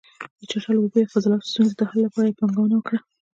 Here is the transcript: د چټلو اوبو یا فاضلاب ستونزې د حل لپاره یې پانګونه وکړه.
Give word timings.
د 0.39 0.41
چټلو 0.51 0.79
اوبو 0.81 0.97
یا 1.01 1.11
فاضلاب 1.13 1.41
ستونزې 1.49 1.73
د 1.77 1.81
حل 1.89 1.99
لپاره 2.05 2.27
یې 2.29 2.37
پانګونه 2.39 2.75
وکړه. 2.77 2.99